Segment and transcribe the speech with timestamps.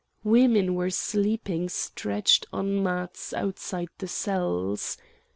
[0.23, 4.97] Women were sleeping stretched on mats outside the cells.